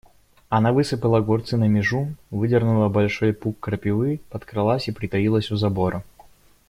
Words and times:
Она 0.49 0.71
высыпала 0.73 1.19
огурцы 1.19 1.57
на 1.57 1.67
межу, 1.67 2.15
выдернула 2.31 2.89
большой 2.89 3.33
пук 3.35 3.59
крапивы, 3.59 4.19
подкралась 4.31 4.87
и 4.87 4.91
притаилась 4.91 5.51
у 5.51 5.57
забора. 5.57 6.03